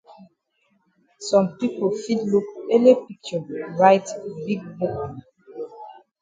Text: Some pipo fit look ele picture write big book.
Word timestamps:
Some 1.27 1.45
pipo 1.57 1.85
fit 2.01 2.19
look 2.31 2.47
ele 2.73 2.91
picture 3.05 3.45
write 3.77 4.07
big 4.45 4.61
book. 4.77 5.11